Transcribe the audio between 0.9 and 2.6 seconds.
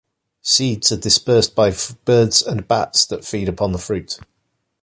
are dispersed by birds